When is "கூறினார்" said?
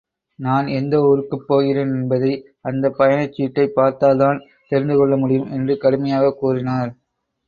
6.39-6.91